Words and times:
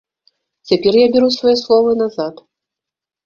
Цяпер 0.69 0.93
я 0.99 1.07
бяру 1.15 1.29
свае 1.35 1.53
словы 1.63 1.91
назад. 2.01 2.41